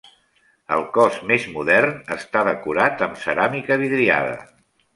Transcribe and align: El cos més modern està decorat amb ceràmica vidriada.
El 0.77 0.85
cos 0.95 1.19
més 1.31 1.45
modern 1.59 2.11
està 2.17 2.43
decorat 2.49 3.07
amb 3.09 3.23
ceràmica 3.27 3.81
vidriada. 3.87 4.37